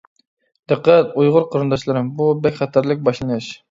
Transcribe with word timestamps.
دىققەت، 0.73 1.13
ئۇيغۇر 1.25 1.47
قېرىنداشلىرىم، 1.53 2.13
بۇ 2.19 2.33
بەك 2.43 2.63
خەتەرلىك 2.65 3.09
باشلىنىش! 3.09 3.57